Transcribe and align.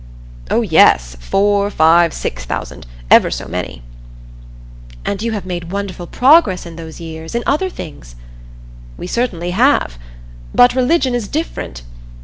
"Oh 0.49 0.61
yes 0.63 1.15
four, 1.19 1.69
five, 1.69 2.11
six 2.11 2.43
thousand 2.43 2.87
every 3.11 3.31
so 3.31 3.47
many." 3.47 3.83
"And 5.05 5.21
you 5.21 5.33
have 5.33 5.45
made 5.45 5.71
wonderful 5.71 6.07
progress 6.07 6.65
in 6.65 6.75
those 6.75 6.99
years 6.99 7.35
in 7.35 7.43
other 7.45 7.69
things?" 7.69 8.15
"We 8.97 9.05
certainly 9.05 9.51
have. 9.51 9.99
But 10.55 10.73
religion 10.73 11.13
is 11.13 11.27
different. 11.27 11.83